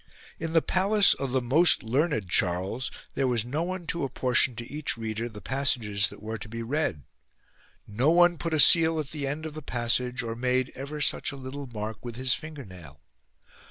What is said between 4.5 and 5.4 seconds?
to each reader